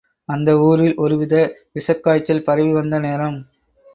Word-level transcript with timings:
அந்த 0.29 0.59
ஊரில், 0.59 0.95
ஒருவித 0.95 1.33
விஷக் 1.71 2.03
காய்ச்சல் 2.03 2.43
பரவி 2.43 2.73
வந்த 2.73 2.99
நேரம். 2.99 3.39